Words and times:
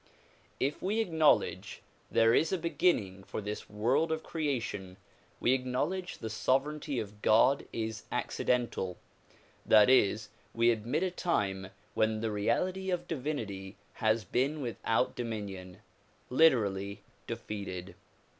If 0.59 0.81
we 0.81 0.99
acknowledge 0.99 1.83
there 2.09 2.33
is 2.33 2.51
a 2.51 2.57
beginning 2.57 3.23
for 3.23 3.39
this 3.39 3.69
world 3.69 4.11
of 4.11 4.23
creation, 4.23 4.97
we 5.39 5.53
acknowledge 5.53 6.17
the 6.17 6.27
sovereignty 6.31 6.97
of 6.97 7.21
God 7.21 7.67
is 7.71 8.05
accidental; 8.11 8.97
that 9.63 9.91
is, 9.91 10.29
we 10.55 10.71
admit 10.71 11.03
a 11.03 11.11
time 11.11 11.67
when 11.93 12.19
the 12.21 12.31
reality 12.31 12.89
of 12.89 13.07
divinity 13.07 13.75
has 13.93 14.23
been 14.23 14.59
without 14.59 15.15
domin 15.15 15.49
ion 15.49 15.81
(lit. 16.31 16.97
"defeated"). 17.27 17.93